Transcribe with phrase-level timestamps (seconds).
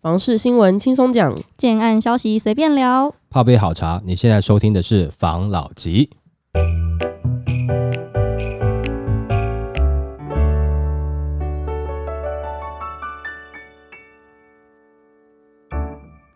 [0.00, 3.12] 房事新闻轻松讲，建案消息随便聊。
[3.28, 6.08] 泡杯好茶，你现在收听的是房老吉。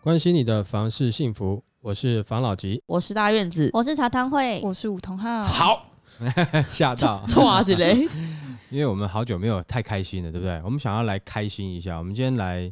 [0.01, 2.83] 关心你的房事幸福，我是房老吉。
[2.85, 5.41] 我是大院子，我是茶汤会，我是吴同浩。
[5.41, 5.85] 好，
[6.69, 8.09] 吓到，错之类。
[8.69, 10.61] 因为我们好久没有太开心了，对不对？
[10.65, 12.69] 我们想要来开心一下，我们今天来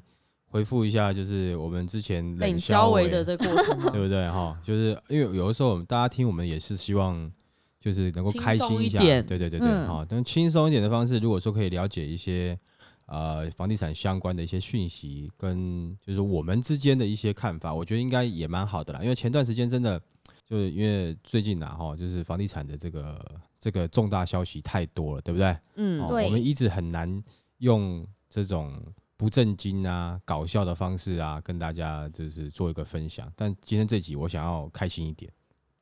[0.51, 4.59] 回复一下，就是我们之前冷消消维的这个过程，对不对哈？
[4.61, 7.31] 就是因为有的时候我们大家听我们也是希望
[7.79, 12.59] 就是能够开心下，一点对对对对，嗯哈、但轻松一点的方式，如果说可以了解一些
[13.05, 18.99] 呃房地产相关的一些讯息，跟就是我们之间的一些看法，我觉得应该也蛮好的啦。
[19.01, 19.99] 因为前段时间真的
[20.45, 25.57] 就是因为最近呐哈，就是房地产的这个这个重大消息太多了，对不对？
[25.75, 27.23] 嗯哦，对我们一直很难
[27.59, 28.73] 用这种
[29.21, 33.31] 不正经啊、搞笑的方式啊，跟大家就是做一个分享。
[33.35, 35.31] 但今天这集我想要开心一点，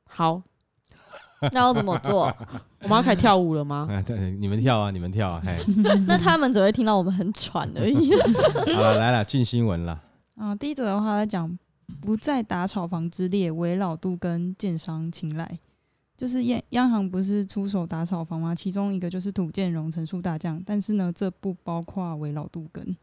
[0.04, 0.42] 好，
[1.50, 2.24] 那要怎么做？
[2.84, 3.88] 我们要开始跳舞了吗？
[3.90, 5.58] 啊，对，你们跳啊，你们跳啊，嘿，
[6.06, 8.10] 那他们只会听到我们很喘而已。
[8.74, 9.98] 好了，来了，进新闻了。
[10.34, 11.58] 啊，第一则的话在讲
[11.98, 15.58] 不再打炒房之列，为老杜跟建商青睐。
[16.14, 18.54] 就是央央行不是出手打炒房吗？
[18.54, 22.94] 其中一个就是土建融成数大降，但是呢，这不包括为老杜根。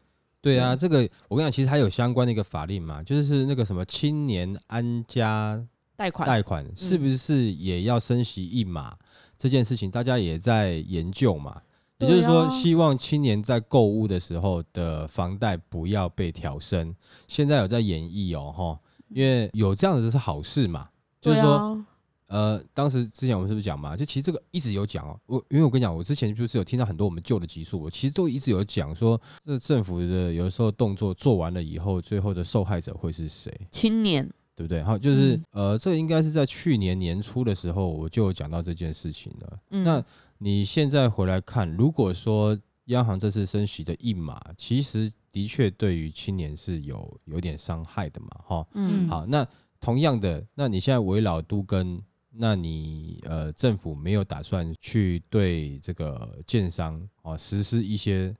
[0.48, 5.62] 对啊，这个我跟你讲，其实还有相关的一个法令嘛，就是那个什么青年安家
[5.96, 8.94] 贷款，贷款是不是也要升息一码？
[9.38, 11.60] 这件事情大家也在研究嘛。
[11.98, 16.94] 也就是说，希望青年在购物的时候的房贷不要被调升。
[17.26, 20.86] 现在有在演绎哦，哈，因为有这样子是好事嘛。
[21.20, 21.84] 就是说，
[22.28, 23.96] 呃，当时之前我们是不是讲嘛？
[23.96, 25.18] 就其实这个一直有讲哦。
[25.26, 33.52] 我因为我跟你讲，我之前就是有听到很多我们旧的集数，我其实都一直有讲说，这政府的有的时候动作做完了以后，最后的受害者会是谁？
[33.70, 34.82] 青年，对不对？
[34.82, 39.58] 好，就是、嗯呃，这个应该是在去年年初的时候我就有讲到这件事情了。
[39.70, 40.04] 嗯那
[40.38, 48.66] 你现在回来看，如果说央行这次升息的一码，其实的确对于青年是有有点伤害的嘛，哈。
[48.74, 49.46] 嗯，好，那
[49.80, 52.00] 同样的，那你现在围绕都跟，
[52.38, 58.32] 那你呃政府没有打算去对这个建商哦实施一些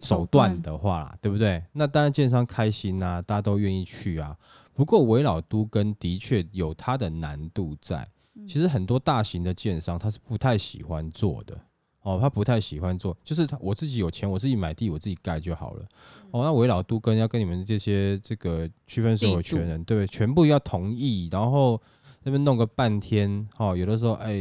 [0.00, 1.62] 手段的话啦，对不对？
[1.72, 4.36] 那当然建商开心呐、大家都愿意去啊。
[4.72, 8.08] 不过围绕都跟的确有它的难度在，
[8.48, 11.58] 其实很多大型的建商他是不太喜欢做的。
[12.04, 15.86] 哦，他不太喜欢做，就是他我自己有钱，我自己买地，我自己盖就好了。
[16.32, 20.06] 哦，那围绕都跟要跟你们这些这个区分所有权人，对不对？
[20.08, 21.80] 全部要同意，然后
[22.24, 24.32] 那边弄个半天，哦，有的时候，哎，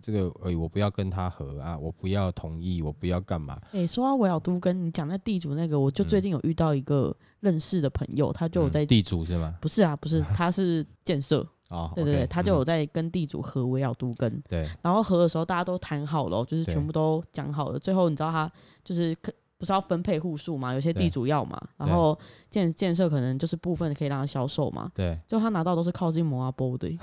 [0.00, 3.58] 这个，哎，我不要跟他合啊，我不要同意，我不要干嘛？
[3.72, 9.54] 哎、说到维尔都跟你讲那地主那个，我就最近有遇到一个认识的朋友，他就有在，嗯地主是吗？
[9.60, 12.64] 不是啊，不是， 他是建设，哦，对对他就有嗯。
[12.66, 18.50] 在跟地主合维尔都跟，对，然后合的时候大家都谈好了哦，就是全部都讲好了，最后你知道他
[18.84, 22.18] 就是可不是要分配户数嘛，有些地主要嘛，然后
[22.50, 26.88] 建建设可能就是部分可以让他销售嘛，对，就他拿到都是靠近摩阿波的。
[26.88, 26.98] 欸，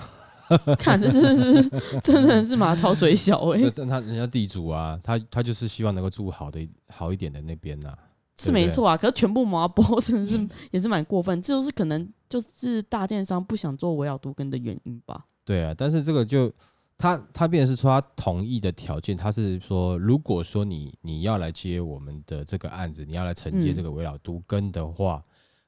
[0.80, 1.70] 看这是是
[2.02, 7.94] 真的是马超水小哎、那但他人家地主啊，他他就是希望能够住好的好一点的那边呐、
[8.38, 15.26] 是没错啊，可是全部摩阿波真的是也是蛮过分，这就是可能就是大电商不想做围绕都根的原因吧。
[15.44, 16.52] 对啊，但是这个就
[16.98, 23.74] 他他变成是说他同意的条件，他是说如果说你你要来接我们的这个案子，你要来承接嗯。
[23.74, 25.22] 这个围绕都根的话，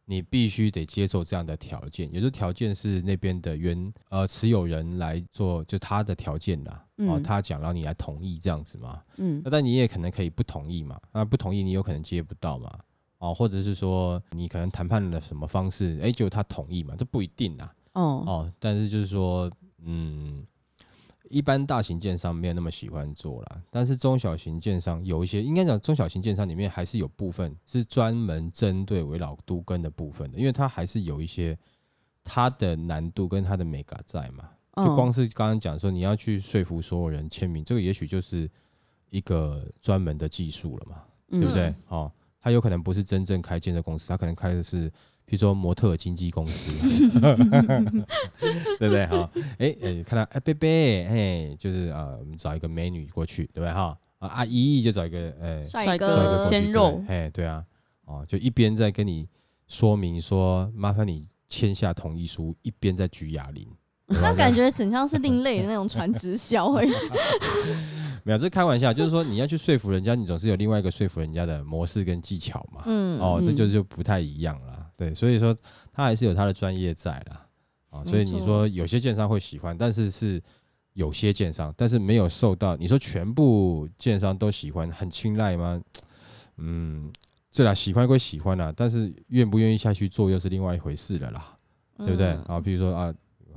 [0.10, 12.76] 你必须得接受这样的条件，也就是条件是那边的原呃持有人来做，就他的条件啦，哦，嗯他讲让你来同意这样子嘛，嗯那但你也可能可以不同意嘛，那不同意你有可能接不到嘛，
[13.20, 17.72] 哦，或者是说你可能谈判的什么方式，哎，就他同意嘛，这不一定啊。
[17.94, 19.52] 哦哦，但是就是说，
[19.84, 20.44] 嗯，
[21.30, 31.58] 一般大型建商没有那么喜欢做啦，但是中小型建商有一些，应该讲中小型建商里面还是有部分是专门针对围绕都根的部分的，因为它还是有一些
[32.24, 34.50] 它的难度跟它的美感在嘛。
[34.76, 38.50] 就嗯光是刚刚讲说你要去说服所有人签名，这个也许就是
[39.10, 41.04] 一个专门的技术了嘛。
[41.28, 41.76] 对对不对？
[41.90, 42.12] 哦，
[42.42, 44.92] 他有可能不是真正开建设公司，他可能开的是，
[45.30, 46.72] 比如说模特儿经纪公司，
[48.80, 49.06] 对不对？
[49.06, 49.30] 哈、
[49.60, 53.72] 哎哎，看到哎贝贝，哎，就是啊、我们找一个美女过去，对不对？
[53.72, 57.64] 哈、啊阿姨就找一个哎帅帅哥鲜肉对哎，对啊，
[58.06, 59.28] 哦，就一边在跟你
[59.68, 63.68] 说明说，麻烦你签下同意书，一边在举哑铃。
[64.08, 66.88] 那感觉很像是另类的那种传直销哎。
[68.26, 72.82] 没有，这是开玩笑，就是说你要去说服人家，你总是有另外一个说服人家的模式跟技巧嘛。
[72.88, 74.89] 嗯，哦，这嗯就就不太一样啦。
[75.00, 75.56] 对，所以说
[75.94, 77.48] 他还是有他的专业在啦，
[77.90, 80.44] 啊，所以你说有些建商会喜欢，但是是
[80.92, 85.82] 有些建商，但是没有受到你说全部建商都喜欢，很青睐吗？
[86.58, 87.10] 嗯，
[87.54, 91.58] 对啦，喜欢归喜欢啦，但是愿不愿意下去做又是另外一回事了啦，
[92.00, 92.28] 对不对？
[92.28, 93.14] 嗯啊，比如说啊，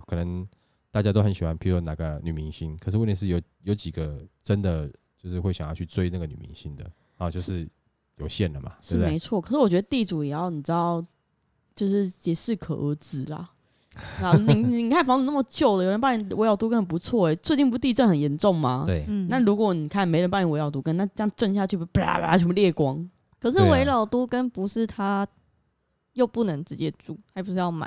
[0.06, 0.46] 可能
[0.92, 4.88] 大家都很喜欢，比如说哪个女明星，可是问题是有有几个真的
[5.20, 7.68] 就是会想要去追那个女明星的啊，就是
[8.18, 9.06] 有限的嘛，对不对？
[9.06, 9.40] 是没错。
[9.40, 11.04] 可是我觉得地主也要你知道，
[11.74, 13.50] 就是也适可而止啦。
[14.22, 17.34] 啊，你你看房子那么旧了，有人帮你围绕都更不错哎。
[17.34, 18.84] 最近不地震很严重吗？。
[18.86, 23.06] 对，嗯，那如果你看没人帮你围绕都更，那这样震下去，不啪啪全部裂光。
[23.38, 25.26] 可是围老都跟不是他，
[26.14, 27.86] 又不能直接住，还不是要买？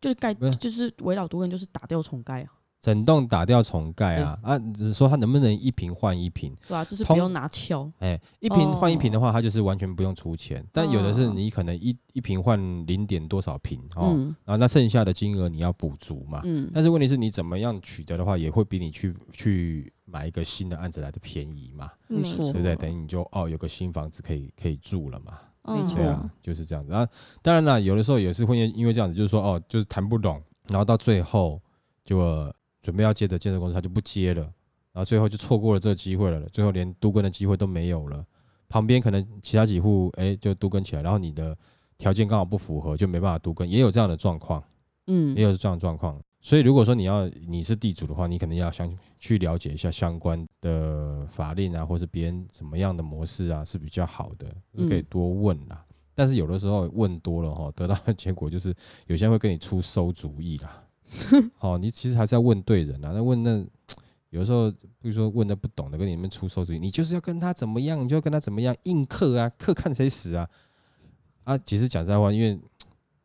[0.00, 6.54] 就是盖就是围绕都更就是打掉重盖啊，整栋打掉重盖啊啊，只是说它能不能一平换一平？
[6.66, 7.90] 对啊、就是通不用拿锹。
[7.98, 16.40] 哎，一平换一平的哦话，它就是完全不用出钱，但有的是哦你可能一一平换零点多少平哦，嗯然后那剩下的金额你要补足嘛。
[16.44, 22.76] 嗯，但是问题是你怎么样取得的话，也会比你去去买一个新的案子来的便宜嘛，没错对不对？
[22.76, 25.32] 等于你就哦有个新房子可以可以住了嘛。
[25.64, 27.06] 嗯没错对啊，就是这样子啊。
[27.42, 31.60] 当然了，有的时候也是会因为这样子，就是说哦，就是谈不拢，然后到最后
[32.06, 34.42] 就、呃准备要接的建设公司他就不接了，
[34.92, 38.24] 然后最后就错过了这个机会了，最后连都跟的机会都没有了。
[38.68, 41.56] 旁边可能其他几户哎就都跟起来，然后你的
[41.96, 44.62] 条件刚好不符合，就没办法都跟，也有这样的状况，
[45.06, 46.20] 嗯也有这样的状况。
[46.40, 54.46] 所以如果说你要你是地主的话，你可能要相去了解一下相关的法令啊，或是别人怎么样的模式啊是比较好的，
[54.76, 55.84] 是可以嗯多问啦。
[56.14, 58.74] 但是有的时候问多了哈，得到的结果就是
[59.06, 60.84] 有些人会跟你出馊主意啦。
[61.56, 63.12] 好，你其实还是要问对人啊。
[63.12, 63.64] 那问那
[64.30, 70.48] 有的时候，比如说问的不懂的，跟你们出馊主意，你就是要跟他怎么样，你就要跟他怎么样硬克啊，克看谁死啊
[71.44, 71.58] 啊！
[71.58, 72.58] 其实讲实在话，因为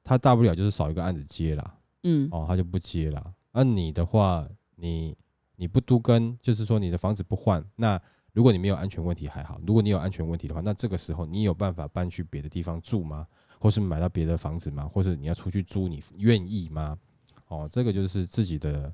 [0.04, 1.78] 他大不了就是少一个案子接啦。
[2.04, 3.34] 嗯哦，他就不接了。
[3.52, 5.16] 而、你的话，你
[5.58, 8.02] 你不都跟，就是说你的房子不换，那
[8.32, 13.28] 如果你没有安全问题还好，如果你有安全问题的话，那这个时候你有办法搬去别的地方住吗？
[13.60, 14.86] 或是买到别的房子吗？
[14.86, 16.98] 或是你要出去租，你愿意吗？
[17.54, 18.92] 哦，这个就是自己的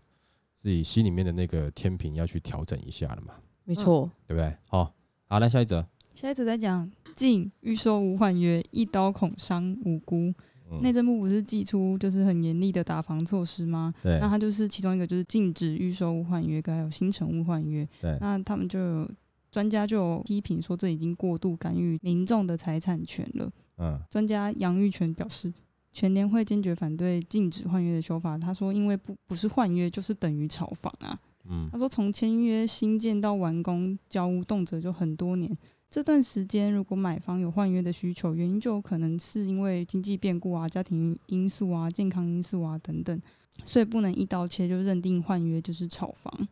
[0.54, 4.10] 自己心里面的那个天平要去调整一下了嘛，没错。
[4.28, 4.54] 对不对？
[4.68, 4.94] 好，
[5.28, 5.88] 好，来下一则。
[6.14, 10.34] 下一则在讲禁预售无换约，一刀恐伤无辜。
[10.72, 13.92] 嗯内政部不是寄出就是很严厉的打防措施吗？
[14.04, 17.88] 对那它就是其中一个，就是禁止预售无换约，还有新城物换约。
[18.00, 19.12] 对，那他们就有
[19.50, 23.52] 专家就有批评说，这已经过度干预民众的财产权了。
[23.80, 25.52] 嗯专家杨玉泉表示，
[25.92, 28.38] 全联会坚决反对禁止换约的修法。
[28.38, 31.20] 他说，因为不不是换约，就是等于炒房啊。
[31.50, 35.58] 嗯他说，从签约新建到完工交屋，动辄就很多年。
[35.90, 43.20] 这段时间，如果买方有换约的需求，原因就有可能是因为经济变故啊、家庭因素啊、健康因素啊等等，
[43.66, 46.48] 所以不能一刀切就认定换约就是炒房。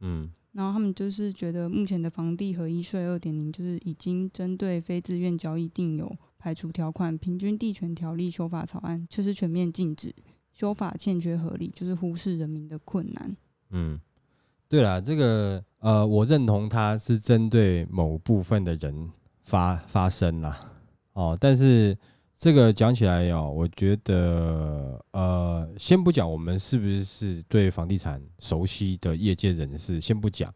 [0.00, 10.14] 嗯然后他们就是觉得目前的房地合一税二点零就是已经针对非自愿交易定有排除条款，平均地权条例修法草案却是全面禁止，
[10.52, 13.34] 修法欠缺合理，就是忽视人民的困难。
[13.70, 13.98] 嗯，
[14.68, 19.10] 对啦，这个呃，我认同它是针对某部分的人
[19.46, 20.70] 发发声啦，
[21.14, 21.96] 哦，但是
[22.36, 30.54] 这个讲起来哦，我觉得呃，先不讲我们是不是对房地产熟悉的业界人士，先不讲，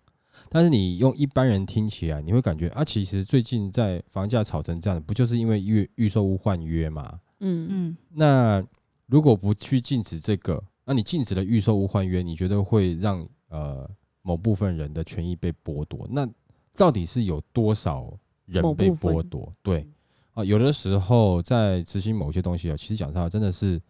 [0.51, 7.21] 但是你用一般人听起来，你会感觉啊，其实最近在房价炒成这样，不就是因为预预售屋换约嘛？
[7.41, 8.65] 嗯嗯，那
[9.07, 13.89] 如果不去禁止这个，那你禁止了预售屋换约，你觉得会让呃
[14.23, 16.09] 某部分人的权益被剥夺？
[16.11, 16.29] 那
[16.75, 18.13] 到底是有多少
[18.47, 19.53] 人被剥夺？
[19.63, 19.87] 对
[20.33, 23.81] 啊，有的时候在执行某些东西啊，其实讲实话真的是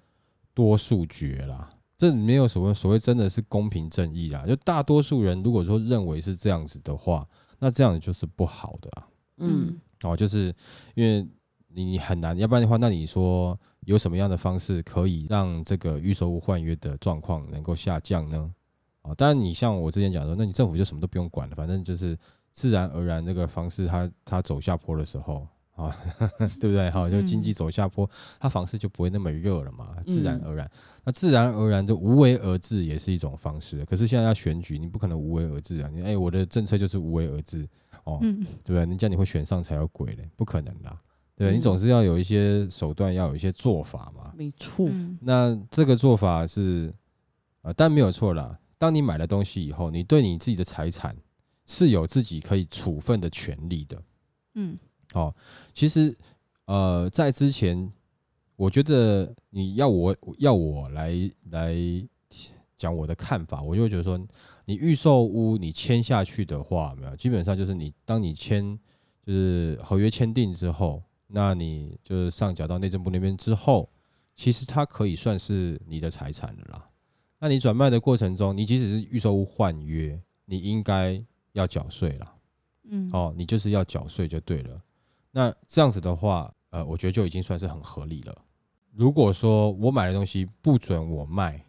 [0.55, 1.71] 多数决啦。
[1.99, 7.29] 这没有所谓所谓真的是公平正义啦，就大多数人如果说认为是这样子的话，
[7.59, 9.09] 那这样就是不好的啊。
[9.39, 10.55] 嗯哦，就是
[10.95, 11.27] 因为
[11.67, 18.55] 你很难，要不然的话，那你说有什么样的方式可以让这个预售物换约的状况能够下降呢？
[19.03, 22.17] 哦，当然你像我之前讲说，那你政府就什么都不用管了，反正就是
[22.53, 25.45] 自然而然这个方式它它走下坡的时候
[25.79, 25.97] 啊，
[26.61, 26.91] 对不对？
[26.91, 28.09] 哈，就经济走下坡，
[28.41, 30.69] 它房市就不会那么热了嘛，自然而然。
[31.05, 35.89] 那自然而然就无为而治也是一种方式，可是现在要选举，你不可能无为而治啊！
[35.95, 37.67] 你哎，我的政策就是无为而治
[38.05, 38.81] 哦，嗯，对不对？
[38.81, 41.01] 人家你会选上才有鬼嘞，不可能啦，
[41.37, 41.53] 对不对？
[41.53, 44.33] 嗯你总是要有一些手段，要有一些做法嘛。
[44.37, 44.87] 没错。
[44.91, 46.93] 嗯那这个做法是
[47.63, 48.59] 啊、呃但没有错啦。
[48.77, 51.17] 当你买了东西以后，你对你自己的财产
[51.67, 54.01] 是有自己可以处分的权利的。
[54.55, 54.79] 嗯
[55.15, 55.35] 哦，
[55.73, 56.17] 其实
[56.67, 57.91] 呃，在之前
[58.57, 61.13] 我觉得你要我要我来
[61.51, 61.75] 来
[62.77, 64.19] 讲我的看法，我就会觉得说，
[64.65, 68.79] 你预售屋你签下去的话，没有，基本上就是你当你签
[69.25, 73.89] 就是合约签订之后，那你就是上缴到内政部那边之后，
[74.37, 76.89] 其实它可以算是你的财产了啦。
[77.41, 82.35] 那你转卖的过程中，你即使是预售屋换约，你应该要缴税啦。
[82.91, 84.83] 嗯，哦，你就是要缴税就对了。
[85.39, 88.37] 那这样子的话，呃，我觉得就已经算是很合理了。
[88.93, 91.65] 如果说我买的东西不准我卖，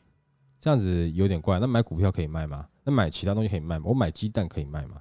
[0.59, 1.59] 这样子有点怪。
[1.59, 2.67] 那买股票可以卖吗？
[2.83, 3.85] 那买其他东西可以卖吗？
[3.87, 4.99] 我买鸡蛋可以卖吗？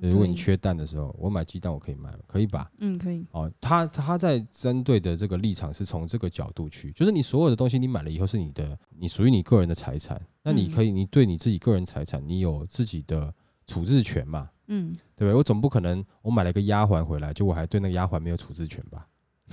[0.00, 2.18] 如果你缺蛋的时候，我买鸡蛋我可以卖吗？
[2.26, 2.68] 可以吧？
[2.78, 13.32] 嗯可以，哦，他他在针对的这个立场是从这个角度去，就是你所有的东西你买了以后是你的，你属于你个人的财产，那你可以，你对你自己个人财产，你有自己的
[13.66, 14.48] 处置权嘛？
[14.68, 15.34] 嗯，对不对？
[15.34, 19.06] 我总不可能我买了一个丫鬟回来，就我还对那个丫鬟没有处置权吧？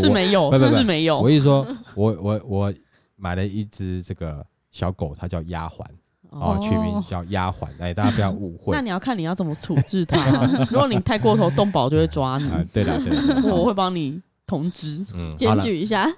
[0.00, 1.30] 是没有不不，不是没有我。
[1.30, 2.74] 意思说，我我我
[3.16, 5.84] 买了一只这个小狗，它叫丫鬟
[6.30, 10.66] 哦，取名哦叫丫鬟，哎，大家不要误会那你要看你要怎么处置它啊。
[10.70, 12.64] 如果你太过头，动保就会抓你，啊。
[12.72, 15.04] 对了对了，我会帮你通知。
[15.14, 16.10] 嗯，检，举一下，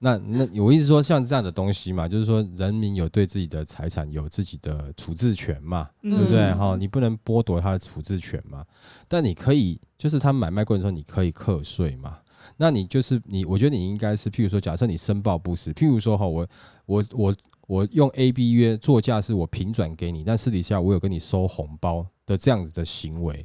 [0.00, 6.40] 那那我意思说，像这样的东西嘛，就是说人民有对自己的财产有自己的处置权嘛，嗯对不对？
[6.40, 8.64] 嗯哈、你不能剥夺他的处置权嘛。
[9.08, 12.18] 但你可以，就是他买卖过程中，你可以课税嘛。
[12.56, 16.46] 那你就是你，我觉得你应该是，譬如说，假设你申报不实，譬如说哈，我
[16.86, 17.36] 我我
[17.66, 23.44] 我用 A B 约作价是我平转给你，但私底下我有跟你收红包的这样子的行为，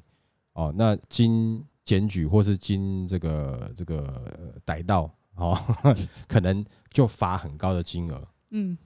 [0.53, 3.97] 哦，那经检举或是经这个这个
[4.39, 5.57] 呃逮到，哦，
[6.27, 8.77] 可能就罚很高的金额，嗯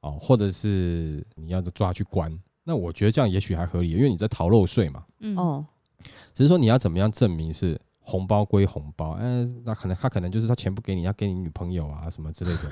[0.00, 2.38] 哦，或者是你要抓去关。
[2.64, 5.04] 那我觉得这样也许还合理，因为你在逃漏税嘛。
[5.20, 5.66] 嗯哦，
[6.34, 9.12] 只是说你要怎么样证明是红包归红包？
[9.12, 12.70] 哎、那可能他可能就是他钱不给你，要给你女朋友啊什么之类的。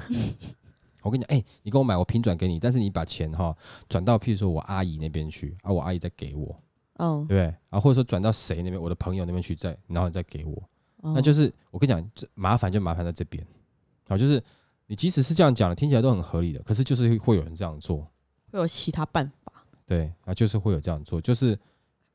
[1.03, 3.57] 我跟你讲，哎、你给我买，我平转给你，但是你把钱哈
[3.89, 6.61] 转到譬如说我阿姨那边去，啊，我阿姨再给我，
[6.99, 7.55] 嗯对，不对？
[7.71, 10.63] 啊，或者说转到谁那边，我的朋友那边去再，然后再给我。
[11.05, 13.47] 哦，那就是我跟你讲，这麻烦就麻烦在这边，
[14.09, 14.43] 好，就是
[14.87, 17.99] 你即使是这样讲的，听起来都很合理的，可是就是会有人这样做，
[18.51, 19.53] 会有其他办法。
[19.87, 21.59] 对啊，就是会有这样做，就是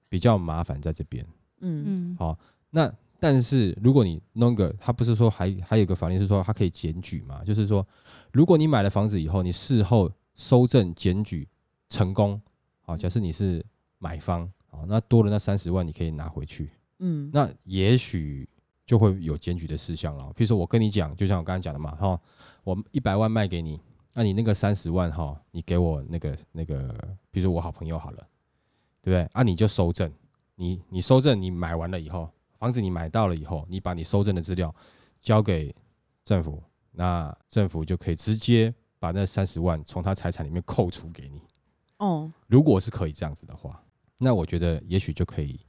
[0.09, 1.23] 比较麻烦在这边。
[1.61, 2.37] 嗯嗯好，
[2.71, 7.43] 那但是如果你弄个，他不是说还还有一个法律是说他可以检举嘛？
[7.43, 7.85] 就是说，
[8.31, 11.47] 如果你买了房子以后，你事后收证检举
[11.89, 12.41] 成功，
[12.81, 13.63] 好，假设你是
[13.99, 18.49] 买方，好，那多了那三十万你可以拿回去，嗯，那也许
[18.89, 20.33] 就会有检举的事项了。
[20.35, 22.19] 比如说我跟你讲，就像我刚才讲的嘛，哈，
[22.63, 23.79] 我一百万卖给你，
[24.13, 26.87] 那你那个三十万哈，你给我那个那个，
[27.29, 28.27] 比如说我好朋友好了，
[28.99, 29.21] 对不对？
[29.33, 30.11] 啊，你就收证，
[30.55, 32.27] 你你收证，你买完了以后，
[32.57, 34.73] 房子你买到了以后，你把你收证的资料
[35.21, 35.75] 交给
[36.25, 36.59] 政府，
[36.91, 41.43] 那政府就可以直接把那三十万从他财产里面扣除给你。
[41.97, 43.83] 哦，如果是可以这样子的话，
[44.17, 45.59] 那我觉得也许就可以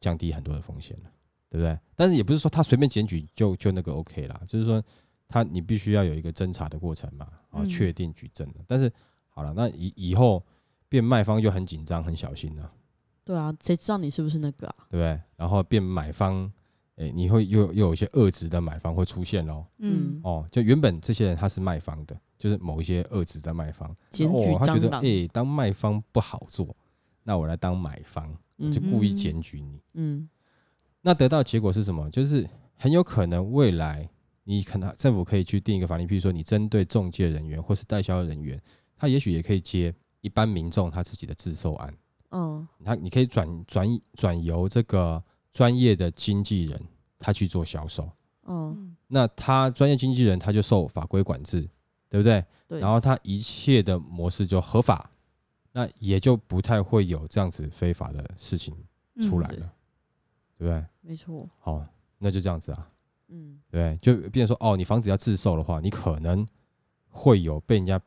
[0.00, 1.10] 降低很多的风险了，
[1.56, 1.78] 对不对？
[1.94, 4.82] 但是也不是说他随便检举就就那个 OK 啦，就是说
[5.26, 8.60] 他你必须要有一个侦查的过程嘛，然后确定举证的。
[8.66, 8.92] 但是
[9.28, 10.44] 好了，那以以后
[10.88, 12.70] 变卖方就很紧张、很小心了，
[13.24, 14.74] 对啊，谁知道你是不是那个啊？
[14.90, 15.18] 对不对？
[15.36, 16.52] 然后变买方，
[16.96, 19.64] 哎，你会又又有一些恶质的买方会出现喽。
[19.78, 26.76] 嗯哦，就原本这些人他是卖方的，就是某一些恶质的卖方，检举哦，他觉得哎、当卖方不好做，
[27.22, 28.30] 那我来当买方，
[28.70, 29.80] 就故意检举你。
[29.94, 30.28] 嗯
[31.06, 32.10] 那得到的结果是什么？
[32.10, 32.44] 就是
[32.74, 34.10] 很有可能未来
[34.42, 38.60] 你可能政府可以去定一个法令，譬如说你针对中介人员或是代销人员，
[38.96, 41.94] 他也许也可以接一般民众他自己的自售案，
[42.32, 45.22] 嗯他你可以转转转由这个
[45.52, 46.82] 专业的经纪人
[47.20, 48.10] 他去做销售。
[48.48, 51.60] 嗯，那他专业经纪人他就受法规管制，
[52.08, 52.44] 对不对？
[52.66, 55.08] 对，然后他一切的模式就合法，
[55.70, 58.74] 那也就不太会有这样子非法的事情
[59.20, 59.72] 出来嗯了，
[60.58, 60.84] 对不对？
[61.00, 61.86] 没错，好，
[62.18, 62.90] 那就这样子啊，
[63.28, 66.46] 嗯对，就变成说，哦，你房子要自售的话，你可能
[67.08, 67.98] 会有被人家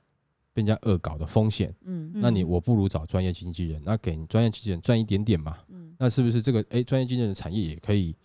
[0.53, 8.15] 被人家恶搞的风险，嗯那你我不如找专业经纪人，那给你专业经纪人赚一点点嘛，嗯那是不是这个哎专业经纪人的产业也可以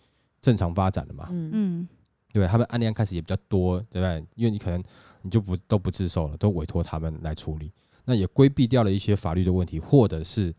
[0.41, 1.27] 正常发展了嘛？
[1.31, 1.87] 嗯嗯
[2.33, 2.47] 对对？
[2.47, 4.25] 他们案例开始也比较多，对不对？
[4.35, 4.83] 因为你可能
[5.21, 7.71] 你就不都不自售了，都委托他们来处理，
[8.03, 10.53] 那也规避掉了一些法律的问题，或者是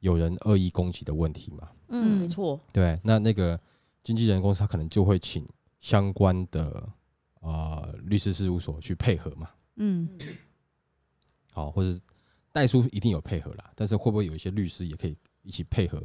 [0.00, 1.68] 有人恶意攻击的问题嘛。
[1.90, 3.60] 嗯，嗯没错，对，那那个
[4.02, 5.46] 经纪人公司他可能就会请
[5.80, 6.88] 相关的
[7.40, 10.08] 呃律师事务所去配合嘛，嗯
[11.52, 12.00] 好、或者
[12.52, 16.02] 代书一定有配合啦，但是会不会有一些律师也可以一起配合？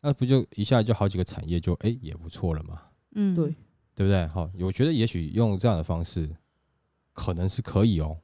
[0.00, 2.82] 那不就一下就好几个产业就哎也不错了嘛，
[3.14, 3.54] 嗯，对
[3.94, 4.26] 对不对？
[4.28, 6.28] 好，我觉得也许用这样的方式，
[7.12, 8.16] 可能是可以哦。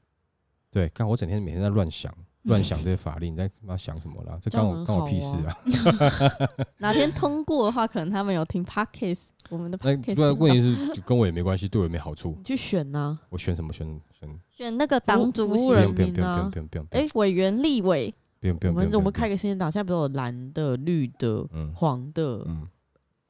[0.70, 2.12] 对，看我整天每天在乱想，
[2.44, 4.38] 乱想这些法令，你在他妈想什么啦？
[4.40, 5.56] 这关我关我屁事啊！
[6.78, 12.44] 哪天通过的话，可能他们有听 podcast，我们的那 podcast 不然频道问题是就跟我也没关系，对我也没好处你。
[12.44, 13.86] 去选呐、我选什么选
[14.18, 14.40] 选？
[14.50, 18.90] 选那个党主席不用不用不民啊用不用不用不用不哎用，委员、立委，不用不我用不用不用。
[18.90, 22.68] 们我们开个新的党，现在不是有蓝的、绿的、嗯黄的，嗯，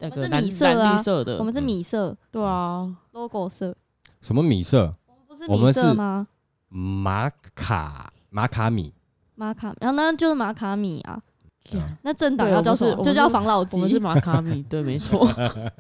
[0.01, 3.77] 那个蓝我们是米色啊蓝绿色的，我们是米色对啊，logo 色，
[4.21, 4.95] 什么米色？
[5.29, 6.27] 不是米我们是色吗？
[6.69, 8.93] 马卡马卡米。
[9.35, 11.23] 马卡，然后那就是马卡米啊。
[11.73, 13.03] 嗯那政党对要叫什么？
[13.03, 13.99] 就叫防老我们是机。
[13.99, 15.27] 马卡米，对，没错。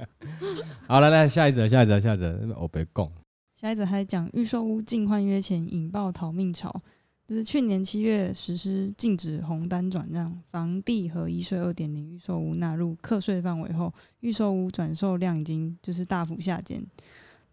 [0.88, 3.12] 好，来来下一则，下一则，下一则，我别供。
[3.54, 6.75] 下一则还讲预售屋净换约前引爆逃命潮，
[7.26, 16.82] 就是去年七月实施禁止红单转让，房地和一税二点零预售屋纳入课税范围后，预售屋转售量已经就是大幅下减。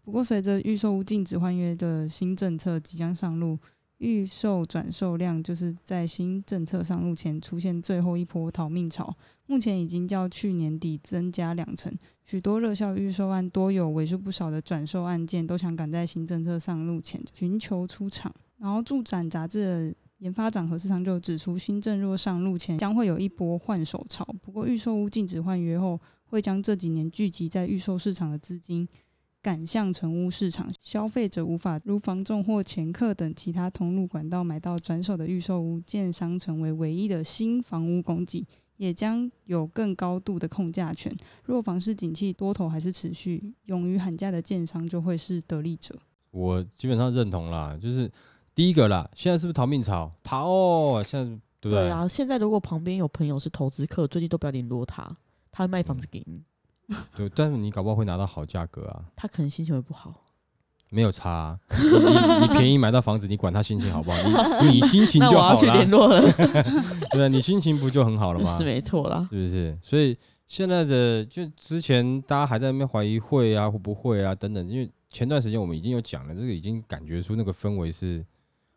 [0.04, 3.58] 不过，随着预售屋禁止换约的新政策即将上路，
[4.02, 9.16] 预售转售量就是在新政策上路前出现最后一波逃命潮，
[9.46, 11.96] 目前已经较去年底增加两成。
[12.24, 18.34] 许多热销预售案多有为数不少的转售案件，都想赶在新政策上路前寻求出场。
[18.58, 24.26] 然后，助展杂志的研发长何世昌就指出，新政若上路前将会有一波换手潮。
[24.42, 28.88] 不过，预售屋禁止换约后，会将这几年聚集在预售市场的资金
[29.42, 38.46] 赶向成屋市场，消费者无法如房仲或前客等其他通路管道买到转手的预售屋，建商成为唯一的新房屋供给。
[38.78, 41.14] 也将有更高度的控价权。
[41.44, 45.96] 若房市景气多头还是持续，勇于喊价的建商就会是得利者。
[46.32, 48.10] 我基本上认同啦，就是
[48.56, 50.10] 第一个啦，现在是不是逃命潮？
[50.24, 51.88] 逃哦，现在对不对？
[51.90, 55.16] 啊，现在如果旁边有朋友是投资客，最近都不要联络他，
[55.52, 56.42] 他会卖房子给你，
[57.16, 60.14] 对，但是你搞不好会拿到好价格啊，他可能心情会不好。
[60.94, 64.18] 没有差啊、你你你便宜买到房子，你管他心情好不好？
[64.60, 66.20] 你 你心情那我要去就好了，联络了，
[67.12, 68.50] 对，你心情不就很好了吗？
[68.58, 69.26] 是没错啦。
[69.30, 69.78] 是不是？
[69.80, 70.14] 所以
[70.46, 78.22] 现在的就之前大家还在那边怀疑会啊，会不会啊等等，因为前段时间我们已经有讲了，这个已经感觉出那个氛围是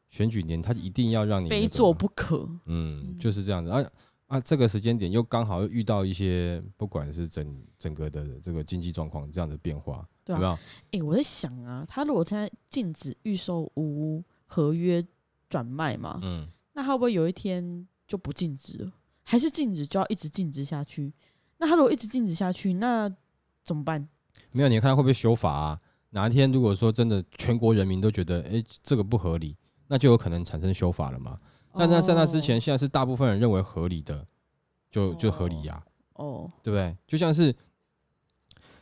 [0.10, 2.48] 选举年，他一定要让你、那个非做不可。
[2.68, 3.70] 嗯，就是这样子。
[3.70, 3.84] 啊
[4.28, 10.36] 啊，这个时间点又刚好又遇到一些不管是整整个的这个经济状况这样的变化，对？
[10.36, 15.06] 哎、我在想啊，他如果现在禁止预售屋合约
[15.48, 18.92] 转卖嘛，嗯，那会不会有一天就不禁止了？
[19.24, 21.14] 还是禁止就要一直禁止下去？
[21.58, 23.08] 那他如果一直禁止下去，那
[23.64, 24.08] 怎么办？
[24.52, 25.80] 没有，你看他会不会修法啊？
[26.10, 29.56] 哪一天如果说真的全国人民都觉得，哎、这个不合理，
[29.88, 31.38] 那就有可能产生修法了嘛。
[31.74, 34.26] 那那在那之前，哦现在是大部分人认为合理的，
[34.90, 36.96] 就就合理呀、哦，对不对？
[37.08, 37.54] 就像是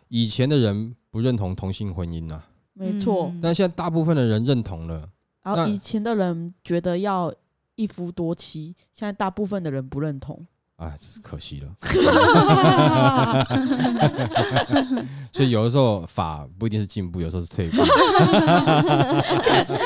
[0.08, 3.28] 以前的人不认同同性婚姻呐、没错。
[3.28, 5.10] 嗯但现在大部分的人认同了。
[5.44, 7.34] 那然后以前的人觉得要
[7.76, 10.46] 一夫多妻，现在大部分的人不认同。
[10.78, 11.74] 哎，真是可惜了。
[15.32, 17.78] 所以有的时候法不一定是进步，有时候是退步。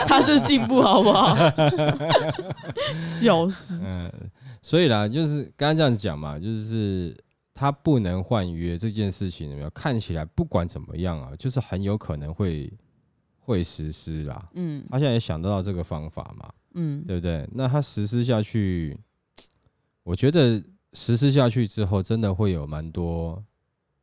[0.08, 1.36] 他这是进步好不好？
[3.00, 3.82] 笑死！
[3.86, 4.12] 嗯，
[4.62, 7.16] 所以啦，就是刚刚这样讲嘛，就是
[7.54, 12.72] 他不能换约这件事情，有没有看起来不管怎么样啊，就是很有可能会
[13.40, 14.46] 会实施啦。
[14.56, 17.48] 嗯他现在也想得到这个方法嘛，嗯，对不对？
[17.54, 18.98] 那他实施下去，
[20.04, 20.64] 我觉得
[21.00, 23.44] 实施下去之后，真的会有蛮多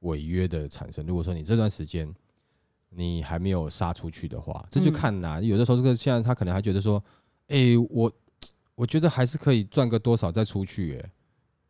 [0.01, 1.05] 违约的产生。
[1.05, 2.09] 如果说你这段时间
[2.89, 7.03] 你还没有杀出去的话，这就嗯看啦、有的时候，这个现在他可能还觉得说，
[7.49, 8.13] 哎、我
[8.77, 11.11] 我觉得还是可以赚个多少再出去、哎，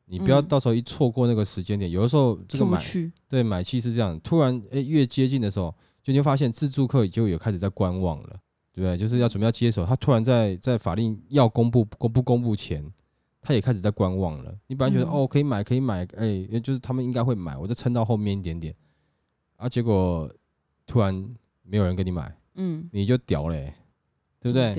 [0.04, 1.90] 你不要嗯到时候一错过那个时间点。
[1.90, 2.78] 有的时候这个买。
[3.26, 8.36] 对买气是这样，突然哎、越接近的时候，就你会发现自助客就有开始在观望了。
[8.74, 8.98] 对不对？
[8.98, 12.84] 就是要准备要接手，他突然在在法令要公布公不公布前，
[13.44, 14.52] 他也开始在观望了。
[14.66, 18.74] 你本来觉得、嗯哦可以买可以买，哎、也就是他们应该会买，我就撑到后面一点点，
[19.56, 20.28] 啊，结果
[20.86, 21.14] 突然
[21.62, 23.74] 没有人跟你买，嗯，你就屌嘞、
[24.40, 24.74] 对不对？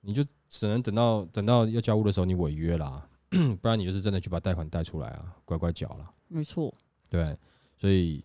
[0.00, 3.06] 你就只能等到等到要交屋的时候你违约啦，
[3.60, 6.10] 不然你就是真的去把贷款贷出来啊，乖乖缴了。
[6.28, 6.72] 没错。
[7.10, 7.36] 对，
[7.78, 8.24] 所以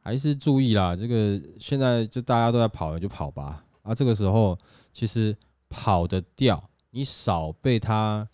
[0.00, 0.94] 还是注意啦。
[0.94, 3.64] 这个现在就大家都在跑了，就跑吧。
[3.82, 4.56] 啊，这个时候
[4.92, 5.36] 其实
[5.68, 8.28] 跑得掉，你少被他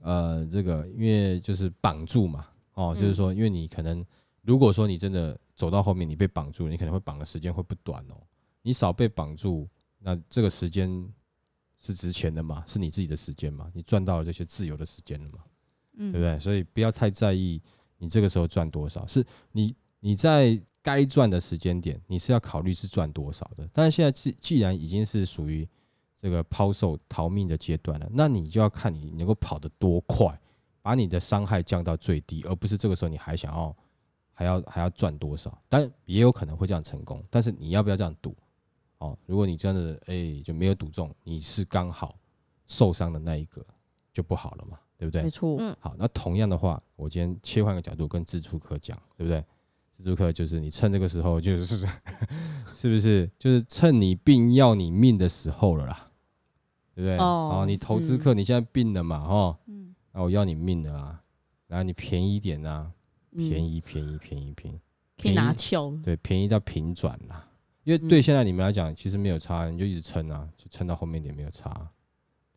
[0.00, 2.46] 呃这个，因为就是绑住嘛。
[2.74, 4.04] 哦，就是嗯说，因为你可能
[4.42, 8.16] 如果说你真的走到后面，你被绑住，你可能会绑的时间会不短哦。
[8.62, 10.88] 你少被绑住，那这个时间
[11.76, 12.62] 是值钱的嘛？
[12.66, 13.70] 是你自己的时间嘛？
[13.74, 15.38] 你赚到了这些自由的时间了嘛？
[15.96, 16.38] 嗯对不对？
[16.38, 17.60] 所以不要太在意
[17.98, 23.68] 你这个时候赚多少，是你你在该赚的时间点，你是要考虑是赚多少的。
[23.72, 25.68] 但是现在既既然已经是属于
[26.20, 30.38] 这个抛售逃命的阶段了，那你就要看你能够跑得多快，
[30.82, 33.76] 把你的伤害降到最低，而不是这个时候你还想要
[34.32, 35.56] 还要还要赚多少。
[35.68, 38.34] 但也有可能会这样成功，但是你要不要这样赌？
[38.98, 42.18] 哦，如果你真的哎、就没有赌中，你是刚好
[42.66, 43.64] 受伤的那一个，
[44.12, 45.30] 就不好了嘛，对不对没？
[45.30, 49.44] 错，嗯好，那同样的话，我今天切换个角度跟自助客讲，对不对？
[49.92, 51.86] 自助客就是你趁这个时候，就是
[52.74, 56.07] 是不是就是趁你病要你命的时候了啦，
[56.98, 57.16] 对不对？
[57.18, 59.94] 哦你投资客你现在病了嘛，哈，嗯。
[60.12, 61.22] 那我要你命了啊，
[61.68, 62.90] 然后你便宜一点啊，
[63.36, 64.80] 便宜宜便宜便宜便宜，
[65.16, 67.48] 可以拿翘，对，便宜到平转啦。
[67.84, 71.70] 因为对现在你们来讲，其实没有差，你就一直撑啊，就撑到后面一点没有差，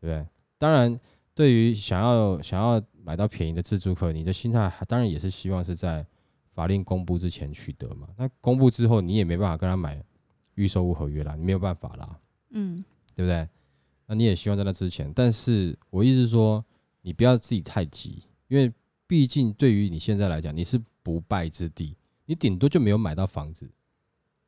[0.00, 0.26] 不对？
[0.58, 0.98] 当然，
[1.36, 6.04] 对于想要想要买到便宜的自助客，你的心态还当然也是希望是在
[6.52, 8.08] 法令公布之前取得嘛。
[8.16, 10.02] 那公布之后，你也没办法跟他买
[10.56, 12.18] 预售屋合约啦，你没有办法啦，
[12.50, 12.84] 嗯。
[13.14, 13.46] 对不对？
[14.14, 16.64] 你也希望在那之前，但是我意思是说，
[17.00, 18.72] 你不要自己太急，因为
[19.06, 21.96] 毕竟对于你现在来讲，你是不败之地，
[22.26, 23.70] 你顶多就没有买到房子，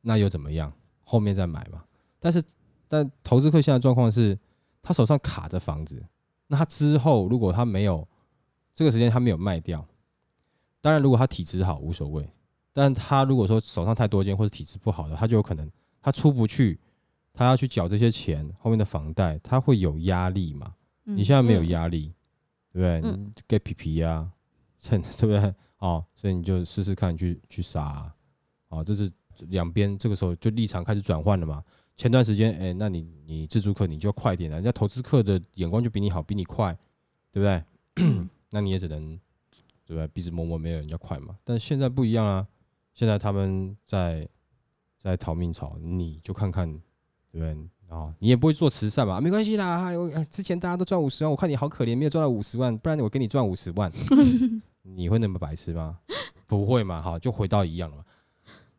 [0.01, 0.71] 那又怎么样？
[1.03, 1.83] 后面再买嘛。
[2.19, 2.41] 但是，
[2.87, 4.37] 但投资客现在状况是，
[4.81, 6.03] 他手上卡着房子，
[6.47, 8.07] 那他之后如果他没有
[8.73, 9.85] 这个时间他没有卖掉，
[10.81, 12.27] 当然如果他体质好无所谓，
[12.73, 15.69] 但他如果说手上太多间或者体质不好的，他就有可能
[16.01, 16.79] 他出不去，
[17.35, 20.73] 他要去缴这些钱，后面的房贷他会有压力嘛？
[21.05, 22.11] 嗯你现在没有嗯压力，
[22.71, 23.19] 对不对？
[23.47, 24.27] 给皮皮呀，
[24.79, 25.53] 趁 对不对？
[25.77, 28.15] 哦，所以你就试试看去去杀啊，
[28.69, 29.11] 哦，这是
[29.49, 31.63] 两边这个时候就立场开始转换了嘛。
[31.97, 36.75] 前段时间，哎，那你你自助客你就快点了，人家投资客的眼光就比你好，比你快，
[37.31, 37.63] 对不对？
[38.49, 39.17] 那你也只能
[39.85, 40.07] 对不对？
[40.07, 41.37] 鼻子摸摸没有人家快嘛。
[41.43, 42.47] 但现在不一样啊，
[42.93, 44.27] 现在他们在
[44.97, 46.81] 在逃命潮，你就看看，
[47.35, 47.69] 对不对？
[47.87, 49.83] 啊、你也不会做慈善吧，没关系啦。
[49.83, 53.91] 还有呃之前大家都赚五十万，我看你好可怜，没有赚到五十万，不然我给你赚五十万，
[54.81, 55.99] 你会那么白痴吗？
[56.47, 58.03] 不会嘛，好，就回到一样了嘛。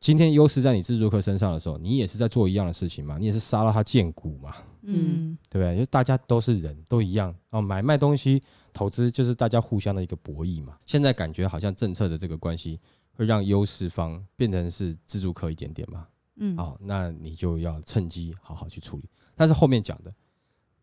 [0.00, 5.78] 今天优势在你自助客身上的时候，你也是在做一样的事情嘛，你也是杀了他见骨嘛，嗯对不对？
[5.78, 7.62] 就大家都是人，都一样哦。
[7.62, 8.42] 买卖东西、
[8.72, 10.76] 投资就是大家互相的一个博弈嘛。
[10.84, 12.78] 现在感觉好像政策的这个关系
[13.12, 16.06] 会让优势方变成是自助客一点点嘛。
[16.36, 19.08] 嗯好，那你就要趁机好好去处理。
[19.34, 20.14] 但是后面讲的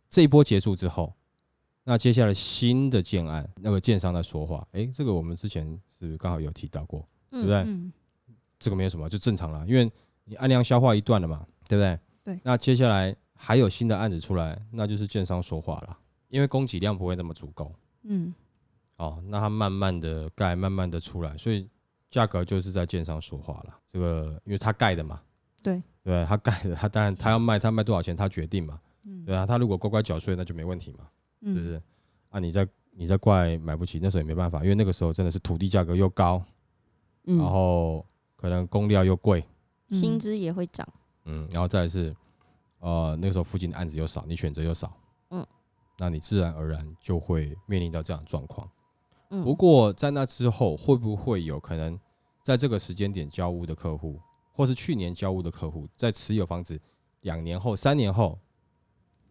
[0.10, 1.14] 这一波结束之后，
[1.84, 7.58] 那接下来新的建案，那个建商在说话，诶，这个我们之前是刚好有提到过，对不对？
[7.68, 7.92] 嗯
[8.60, 9.92] 这个没有什么，就正常了，因为
[10.24, 12.00] 你按量消化一段了嘛，对不对？
[12.24, 15.98] 对那接下来还有新的案子出来，那就是建商说话了，
[16.30, 18.34] 因为供给量不会那么足够嗯
[18.96, 21.68] 哦，那它慢慢的盖，慢慢的出来，所以
[22.10, 23.78] 价格就是在建商说话了。
[23.86, 25.22] 这个因为他盖的嘛，
[25.64, 31.08] 对对，他盖的，他当然他要卖，他卖多少钱他决定嘛，嗯对啊，他如果乖乖缴税那就没问题嘛，
[31.42, 31.82] 是不嗯是？
[32.30, 36.44] 啊，你在你在怪买不起，那时候也没办法，因为那个时候真的是土地价格又高，
[37.26, 39.44] 嗯，然后可能工料又贵，
[39.90, 40.88] 嗯薪资也会涨。
[41.26, 42.14] 嗯，然后再来是，
[42.80, 44.94] 呃，那个时候附近的案子又少，你选择又少，
[45.30, 45.46] 嗯，
[45.98, 48.70] 那你自然而然就会面临到这样的状况。
[49.30, 51.98] 嗯，不过在那之后，会不会有可能
[52.44, 54.20] 在这个时间点交屋的客户，
[54.54, 56.80] 或是去年交屋的客户，在持有房子
[57.22, 58.40] 两年后、三年后，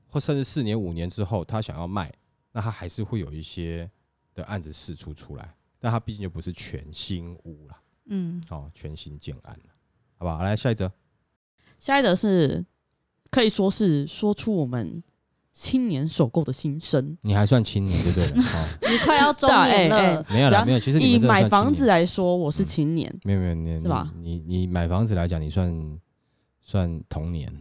[0.09, 2.13] 或甚至四年、五年之后，他想要卖，
[2.51, 3.89] 那他还是会有一些
[4.35, 9.73] 的案子释出出来，但他毕竟就不是全新屋了，嗯哦，全新建案了，
[10.19, 10.43] 好不好？
[10.43, 10.93] 来下一则。
[11.79, 12.65] 下一则是
[13.31, 15.03] 可以说是说出我们
[15.53, 17.17] 青年首购的心声。
[17.23, 20.79] 你还算青年，对不对你快要中年了，没有啦，没有。
[20.79, 25.71] 其实你以买房子来说，我是青年，没有没有，你是吧你你你买房子来讲，你算
[26.63, 27.53] 算童年。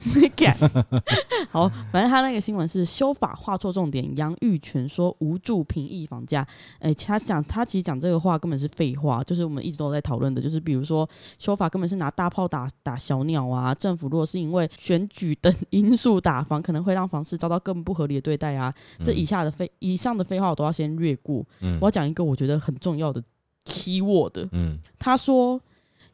[1.49, 6.47] 好，反正他那个新闻是修法画错重点，杨玉泉说无助平抑房价。
[6.79, 11.07] 哎、他讲他其实讲这个话根本是废话，就是我们一直都在讨论的，就是比如说
[11.39, 18.73] 修法根本是拿大炮打打小鸟啊，政府如果是因为选举等因素打房，可能会让房市遭到更不合理的对待啊。
[19.03, 23.21] 这以下的废以上的废话我都要先略过，嗯我要讲一个我觉得很重要的
[23.65, 24.37] key word。
[24.51, 25.59] 嗯他说，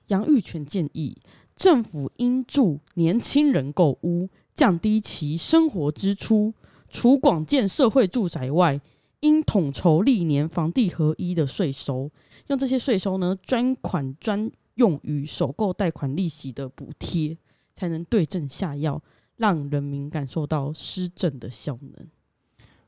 [0.08, 1.16] 杨玉泉建议
[1.58, 6.54] 政府应助年轻人购屋，降低其生活支出，
[6.88, 8.80] 除广建社会住宅外，
[9.22, 12.12] 应统筹历年房地合一的税收，
[12.48, 17.36] 用这些税收呢专款专用于首购贷款利息的补贴，
[17.74, 19.02] 才能对症下药，
[19.38, 22.08] 让人民感受到施政的效能。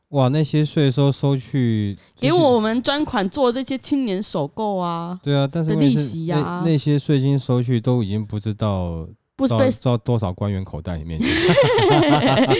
[0.09, 11.27] 哇，那些税收收去给就是我们专款做这些青年首购啊，对啊，但是利息啊那那些税金收去都已经不知道到不是被到多少官员口袋里面去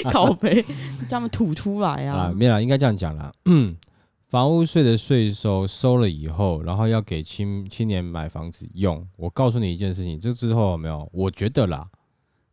[0.09, 0.62] 拷贝，
[1.09, 2.33] 叫他们吐出来啊，啊。
[2.33, 3.31] 没有啦，应该这样讲啦。
[4.29, 9.03] 房屋税的税收收了以后，然后要给青青年买房子用。
[9.17, 11.09] 我告诉你一件事情，这之后有没有？
[11.12, 11.88] 我觉得啦，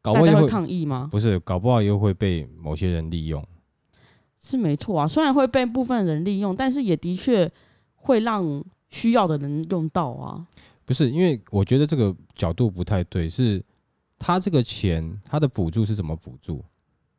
[0.00, 1.11] 搞不好也会抗议吗？
[1.12, 3.46] 不是，搞不好又会被某些人利用。
[4.40, 7.51] 是没错啊，虽然会被部分人利用，但是也的确
[7.94, 10.46] 会让需要的人用到啊。
[10.85, 13.62] 不是，因为我觉得这个角度不太对，是
[14.18, 16.64] 他这个钱，他的补助是怎么补助？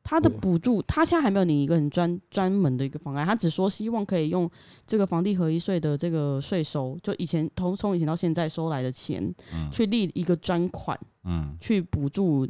[0.03, 4.49] 他的补助，他现在还没有拟一个很专专门的一个方案，他只说希望可以用
[4.85, 9.21] 这个房地合一税的这个税收，就以前从从以前到现在收来的钱，
[9.53, 12.47] 嗯去立一个专款，嗯去补助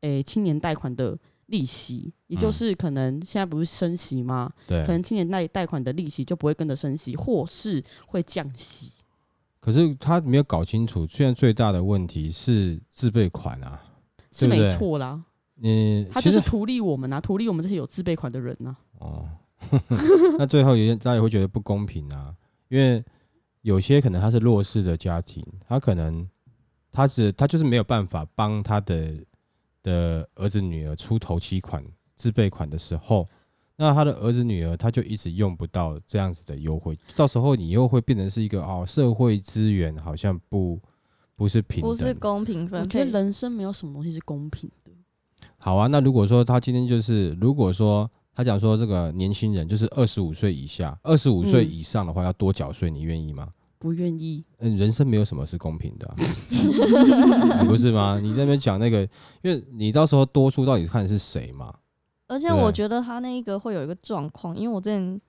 [0.00, 1.14] 诶、青年贷款的
[1.46, 4.52] 利息，也就嗯是可能现在不是升息吗？
[4.66, 4.92] 对可。
[4.92, 8.92] 能今年贷贷款的利息就不会跟着升息，或是会降息。
[9.60, 13.82] 可是他没有搞清楚，现在最大的问题是自备款啊。
[14.30, 15.22] 是没错啦，
[15.62, 19.28] 嗯，他就是图利我们啊，图利我们这些有自备款的人呐、哦，
[20.36, 22.34] 那最后有些大家也会觉得不公平啊，
[22.68, 23.00] 因为
[23.62, 26.28] 有些可能他是弱势的家庭，他可能
[26.90, 29.14] 他只他就是没有办法帮他的
[29.84, 31.84] 的儿子女儿出头期款
[32.16, 33.28] 自备款的时候，
[33.76, 40.80] 那他的儿子女儿他就一直用不到这样子的优惠，到时候你又会变成是一个哦社会资源好像不
[41.36, 42.14] 不是平等不是。
[42.14, 42.88] 公平分配。
[42.88, 44.90] 觉得人生没有什么东西是公平的。
[45.58, 53.48] 好啊，那如果说他今天就是，如果说他讲说这个年轻人就是二十五岁以下、二十五岁嗯以上的话要多缴税，你愿意吗？
[53.84, 56.08] 不愿意，嗯，人生没有什么是公平的、
[57.68, 58.18] 不是吗？
[58.18, 59.02] 你在那边讲那个，
[59.42, 61.70] 因为你到时候多数到底看是谁嘛？
[62.26, 65.20] 而且我觉得他那一个会有一个状况，因为我之前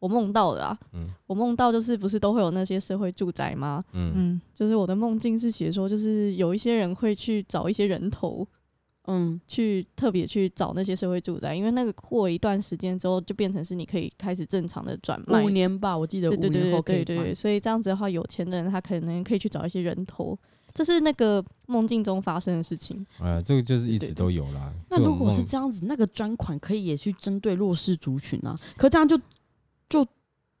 [0.00, 3.82] 我梦到的啊，嗯我梦到就是不是都会有那些社会住宅吗？
[3.94, 8.46] 嗯，嗯，就是我的梦境是写说，就是有一些人会去找一些人头，
[9.06, 15.42] 嗯，去特别去找那些社会住宅，因为那个过一段时间之后，就变成是你可以开始正常的转卖。
[15.44, 20.38] 五年吧，我记得五对对对对年后可以换对对对，所以这样子的话，有钱人他可能可以去找一些人头，
[20.72, 23.04] 这是那个梦境中发生的事情。
[23.18, 24.72] 啊，这个就是一直都有啦。
[24.88, 29.20] 那如果是这样子，那个专款可以也去针对弱势族群啊，可这样就
[29.88, 30.06] 就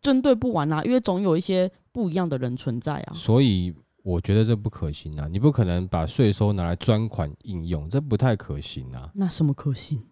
[0.02, 3.12] 针对不完啊，因为总有一些不一样的人存在啊。
[3.14, 9.10] 所以我觉得这不可行啊，你不可能把税收拿来专款应用，这不太可行啊。
[9.14, 10.02] 那什么可行？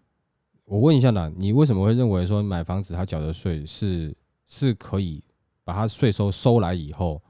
[0.65, 5.23] 我问一下啦，你为什么会认为说买房子他缴的税是是可以
[5.63, 7.23] 把他税收收来以后，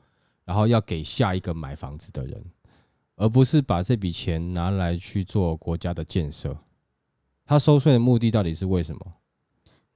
[0.45, 2.41] 然后要给下一个买房子的人，
[3.17, 6.57] 而不是把这笔钱拿来去做国家的建设？
[7.45, 9.01] 他收税的目的到底是为什么？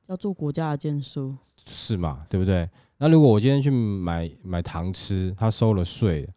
[0.06, 1.32] 要做国家的建设，
[1.64, 2.26] 是嘛？
[2.28, 2.68] 对不对？
[2.98, 6.28] 那如果我今天去买买糖吃，他收了税，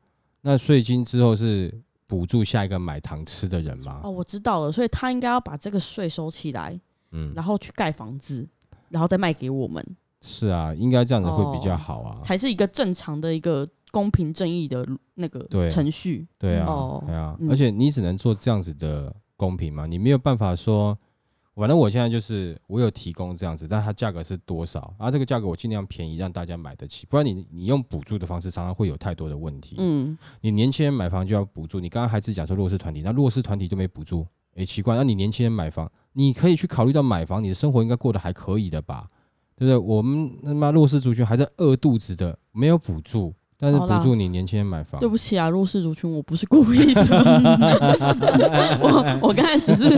[0.41, 1.73] 那税金之后是
[2.08, 4.02] 补助下一个买糖吃的人吗？
[4.04, 6.80] 哦，我知道了，所以他应该要把这个税收起来，
[7.12, 8.47] 嗯，然后去盖房子，
[8.89, 9.86] 然后再卖给我们，
[10.21, 12.19] 是啊，应该这样子会比较好啊。
[12.23, 16.28] 才是一个正常的一个公平正义的那个程序。
[16.38, 20.97] 对啊，哦对啊，嗯而且你只能做这样子的公平嘛，你没有办法说，
[21.59, 25.11] 反正我现在就是我有提供这样子，但它价格是多少啊？
[25.11, 29.75] 这个价格我尽量便宜，让大家买得起，不然你你用补助的方式，常常会有太多的问题。
[29.77, 39.07] 嗯，你年轻人买房就要补助，你刚刚还是讲说弱势团体，那弱势团体就没补助，诶，奇怪，那你年轻人买房，你可以去考虑到买房，你的生活应该过得还可以的吧？
[39.55, 39.77] 对不对？
[39.77, 45.09] 我们他妈弱势族群还在饿肚子的，没有补助，但是好啦补助你年轻人买房对。
[45.09, 47.01] 不起啊，弱势族群，我不是故意的，
[48.79, 49.89] 我我刚才只是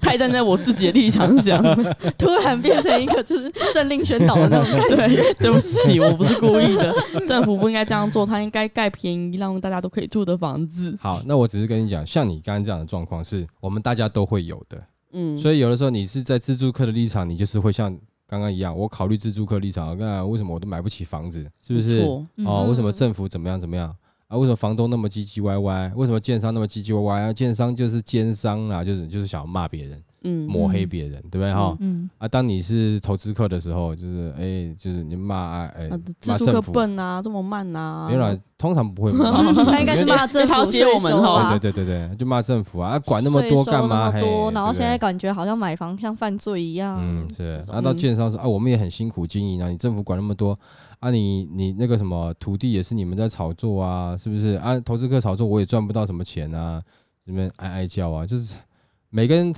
[0.00, 1.62] 太站在我自己的立场想，
[2.16, 5.16] 突然变成一个就是政令宣导的那种感觉。
[5.16, 6.94] 对，对不起，我不是故意的，
[7.26, 10.96] 政府不应该这样做，他应该盖便宜让大家都可以住的房子。
[11.00, 14.82] 好，那我只是跟你讲，像你刚刚这样的状况，是我们大家都会有的。
[15.12, 17.94] 嗯，所以有的时候你是在自助客的立场，你就是会像
[18.26, 21.50] 刚刚一样，我考虑自住客立场，那为什么我都买不起房子？
[21.66, 22.02] 是不是？
[22.36, 23.94] 嗯哦，为什么嗯政府怎么样怎么样
[24.28, 24.36] 啊？
[24.36, 25.92] 为什么房东那么唧唧歪歪？
[25.94, 27.22] 为什么建商那么唧唧歪歪？
[27.22, 31.52] 啊，建商就是奸商啊，就是就是想要骂别人、嗯，抹黑别人，对不对？
[31.52, 31.76] 哈？
[31.80, 39.12] 嗯，啊，当你是投资客的时候，就是哎、就是你骂啊，哎、啊自助客骂政府，笨啊，这么慢啊，没有啦，通常不会
[39.66, 41.50] 他应该是骂政因为他要府接我们哈。
[41.58, 44.10] 对对对对对，就骂政府啊，啊管那么多干嘛？
[44.18, 46.98] 多，然后现在感觉好像买房像犯罪一样。
[47.00, 47.36] 嗯，是。
[47.36, 47.74] 这，种。
[47.74, 50.56] 然后到建商说啊，我们也很辛苦经营啊，你政府管那么多
[51.00, 54.54] 啊，你你那个什么土地也是你们在炒作啊，是不是？
[54.56, 54.80] 啊？
[54.80, 56.80] 投资客炒作我也赚不到什么钱啊，
[57.24, 58.54] 你们哀哀叫啊，就是
[59.10, 59.52] 每个人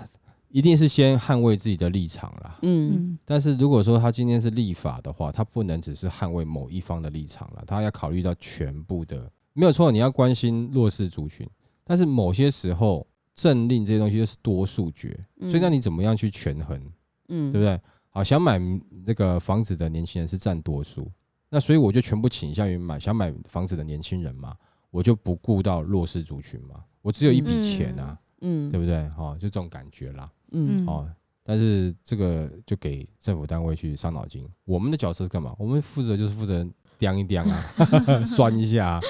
[0.48, 2.59] 一定是先捍卫自己的立场啦。
[2.62, 2.92] 嗯。
[2.94, 11.48] 嗯但是如果说他今天是立法的话，他不能只是捍卫某一方的立场了，他要考虑到全部的，没有错，你要关心弱势族群，
[11.85, 15.48] 但是某些时候政令这些东西就是多数决，嗯。
[15.50, 16.80] 所以那你怎么样去权衡，
[17.28, 17.80] 嗯，对不对？
[18.11, 18.59] 好，想买
[19.04, 21.11] 那个房子的年轻人是占多数，
[21.50, 24.56] 那所以我就全部倾向于买想买房子的年轻人嘛，
[24.90, 29.09] 我就不顾到弱势族群嘛，我只有一笔钱啊，嗯，对不对？
[29.11, 30.31] 哈、就这种感觉啦。
[30.53, 31.09] 嗯嗯哦，
[31.42, 34.49] 但是这个就给政府单位去伤脑筋。
[34.64, 35.55] 我们的角色是干嘛？
[35.59, 36.62] 我们负责就是负责
[36.99, 39.01] 掂一掂啊， 酸一下啊，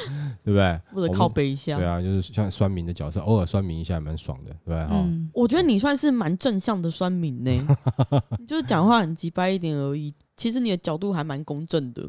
[0.43, 0.81] 对不对？
[0.93, 1.77] 或者靠背一下。
[1.77, 4.81] 对啊，就是像酸民的角色，偶尔酸民一下也蛮爽的，对不对？
[4.85, 7.51] 哈、嗯，我觉得你算是蛮正向的酸民呢，
[8.39, 10.12] 你就是讲话很直白一点而已。
[10.37, 12.09] 其实你的角度还蛮公正的。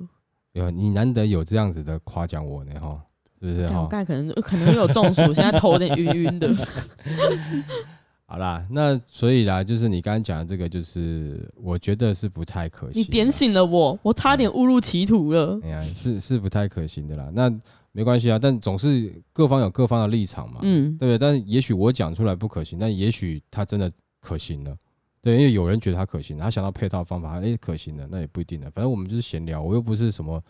[0.53, 2.99] 有你难得有这样子的夸奖我呢，哈，
[3.41, 3.61] 是不是？
[3.73, 6.53] 我刚才可能可能会有中暑，现在头有点晕晕的。
[8.29, 13.01] 好啦，那所以啦，就是你刚刚讲的这个，就是我觉得是不太可行。
[13.01, 15.57] 你点，醒了我，我差点误入歧途了。
[15.63, 17.29] 哎呀，是是不太可行的啦。
[17.33, 17.49] 那
[17.93, 20.59] 没关系啊，但总是各方有各方的立场嘛。
[20.63, 21.17] 嗯，对不对？
[21.17, 24.75] 但是也许我讲出来不可行，但也许他真的可行了。
[25.21, 28.69] 对，因为有人觉得他可行，他想到配套方法，哎，可行的，那也不一定的。
[28.71, 30.43] 反正我们就是闲聊，我又不是什么，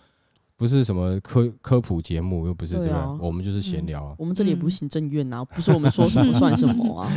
[0.57, 3.17] 不是什么科科普节目，又不是对吧啊？
[3.21, 4.15] 我们就是闲聊啊。
[4.17, 7.11] 我们这里也不是行政院啊，不是我们说什么 算什么啊。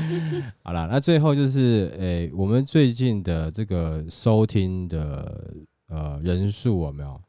[0.63, 5.55] 好了，那最后就是，诶，我们最近的这个收听的
[5.89, 7.21] 呃人数有没有？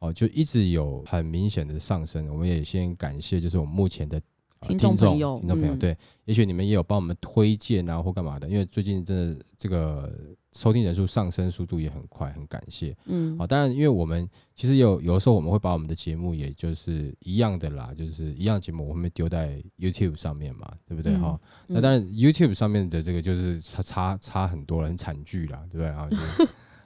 [0.00, 2.28] 哦，就一直有很明显的上升。
[2.28, 4.20] 我们也先感谢，就是我们目前的。
[4.62, 10.10] 呃听众朋友听众朋友，嗯对，也许你们也有帮我们推荐啊，或干嘛的，因为最近真的这个
[10.52, 12.96] 收听人数上升速度也很快，很感谢。
[13.06, 21.12] 嗯好，当然，因为我们其实有有的时候我们会把我们的节目，也就是一样的啦，就是一样节目，我们会丢在 YouTube 上面嘛，对不对？
[21.14, 26.08] 嗯哈、那嗯当然 YouTube 上面的这个就是差差差很多了，很惨剧啦，对不对啊？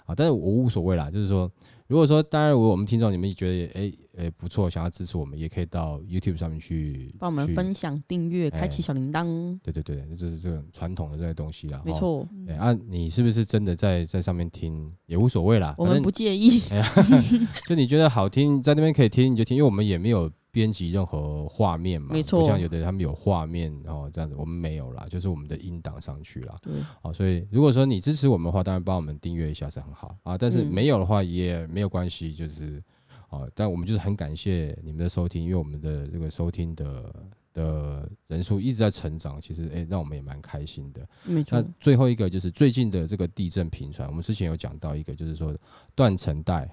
[0.07, 1.51] 就是啊，但是我无所谓啦，就是说，
[1.89, 9.59] 如果说当然，如果我们听众你们觉得哎哎不错，想要支持我们，也可以到 YouTube 上面去帮我们分享、订阅、开启哎小铃铛。
[9.63, 11.83] 对对对，这是这种传统的这些东西啦。
[11.85, 16.61] 没错，对啊，你是不是真的在在上面听也无所谓啦，我们不介意。
[16.71, 16.93] 哎 呀，
[17.69, 26.57] 就你觉得好听，在那边可以听你就听，因为我们也没有编辑任何画面嘛，没错不像有的人他们有画面哦这样子，我们没有啦，就是我们的音档上去啦。
[26.63, 32.83] 对，好，所以如果说你支持我们的话，当然帮我们订阅一下是很好啊，但是嗯没有的话也没有关系，就是
[33.29, 37.15] 哦，但我们就是很感谢你们的收听，因为我们的这个收听的
[37.53, 41.07] 的人数一直在成长，其实诶、让我们也蛮开心的。
[41.27, 41.69] 没错那。
[41.79, 45.55] 最后一个就是最近的这个地震频传，我们之前有讲到一个，就是说
[45.95, 46.65] 断层带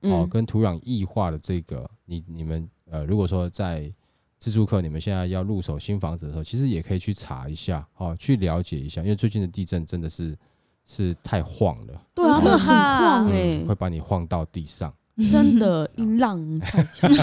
[0.00, 3.92] 哦嗯，跟土壤异化的这个，你你们呃，如果说在
[4.38, 10.36] 自助客你们现在要入手新房子的时候，其实也可以去查一下哦，去了解一下，因为最近的地震真的是
[10.84, 14.92] 是太晃了，对啊，很真的很晃哎嗯，会把你晃到地上，
[15.32, 17.10] 真的音浪太强。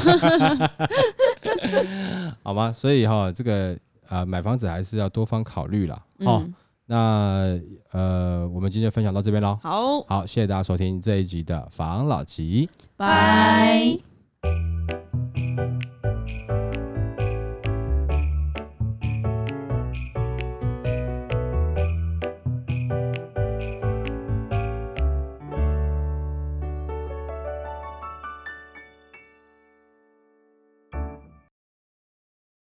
[2.44, 2.74] 好吗？
[2.74, 3.78] 所以哈、这个
[4.10, 6.04] 呃买房子还是要多方考虑啦。
[6.20, 6.54] 哦，嗯，
[6.88, 7.60] 那
[7.92, 9.58] 呃，我们今天分享到这边喽。
[9.62, 12.68] 好，好，谢谢大家收听这一集的房老吉。
[12.98, 13.98] 拜。
[15.58, 15.93] うん。